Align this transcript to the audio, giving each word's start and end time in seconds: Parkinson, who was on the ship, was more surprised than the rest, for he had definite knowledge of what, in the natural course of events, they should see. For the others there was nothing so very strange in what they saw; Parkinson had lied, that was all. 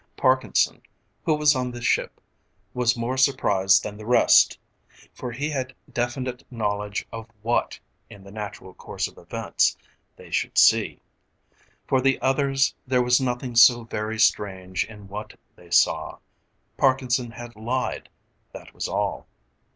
Parkinson, 0.17 0.81
who 1.23 1.35
was 1.35 1.55
on 1.55 1.69
the 1.69 1.79
ship, 1.83 2.19
was 2.73 2.97
more 2.97 3.17
surprised 3.17 3.83
than 3.83 3.97
the 3.97 4.05
rest, 4.07 4.57
for 5.13 5.31
he 5.31 5.51
had 5.51 5.75
definite 5.93 6.43
knowledge 6.51 7.05
of 7.11 7.27
what, 7.43 7.79
in 8.09 8.23
the 8.23 8.31
natural 8.31 8.73
course 8.73 9.07
of 9.07 9.19
events, 9.19 9.77
they 10.15 10.31
should 10.31 10.57
see. 10.57 10.99
For 11.85 12.01
the 12.01 12.19
others 12.19 12.73
there 12.87 13.03
was 13.03 13.21
nothing 13.21 13.55
so 13.55 13.83
very 13.83 14.17
strange 14.17 14.85
in 14.85 15.07
what 15.07 15.37
they 15.55 15.69
saw; 15.69 16.17
Parkinson 16.77 17.29
had 17.29 17.55
lied, 17.55 18.09
that 18.53 18.73
was 18.73 18.87
all. 18.87 19.27